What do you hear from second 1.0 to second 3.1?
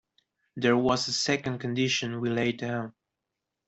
a second condition we laid down.